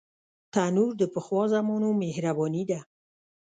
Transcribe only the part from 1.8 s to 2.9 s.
مهرباني ده